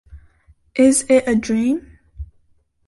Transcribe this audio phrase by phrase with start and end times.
[0.73, 1.99] Is It a Dream?